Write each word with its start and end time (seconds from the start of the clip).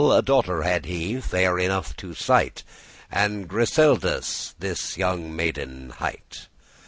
A 0.03 0.23
daughter 0.23 0.63
had 0.63 0.85
he, 0.85 1.19
fair 1.21 1.59
enough 1.59 1.95
to 1.97 2.15
sight, 2.15 2.63
And 3.11 3.47
Griseldis 3.47 4.55
this 4.57 4.97
younge 4.97 5.29
maiden 5.31 5.91
hight. 5.91 6.47